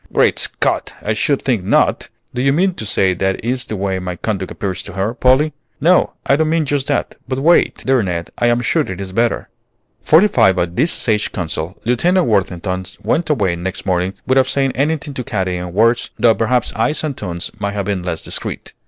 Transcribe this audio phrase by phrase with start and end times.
[0.11, 0.95] "Great Scott!
[1.03, 2.09] I should think not!
[2.33, 5.53] Do you mean to say that is the way my conduct appears to her, Polly?"
[5.79, 9.11] "No, I don't mean just that; but wait, dear Ned, I am sure it is
[9.11, 9.47] better."
[10.01, 15.23] Fortified by this sage counsel, Lieutenant Worthington went away next morning, without saying anything to
[15.23, 18.73] Katy in words, though perhaps eyes and tones may have been less discreet.